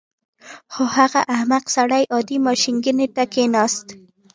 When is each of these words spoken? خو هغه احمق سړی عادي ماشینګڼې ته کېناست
خو 0.73 0.83
هغه 0.97 1.21
احمق 1.35 1.65
سړی 1.75 2.03
عادي 2.13 2.37
ماشینګڼې 2.47 3.07
ته 3.15 3.23
کېناست 3.33 3.87